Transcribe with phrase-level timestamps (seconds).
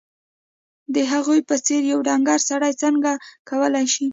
[0.93, 3.11] د هغه په څېر یو ډنګر سړی څنګه
[3.49, 4.05] کولای شي